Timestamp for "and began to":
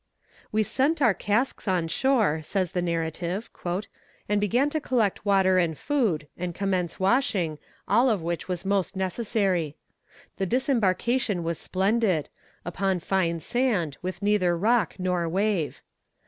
4.27-4.81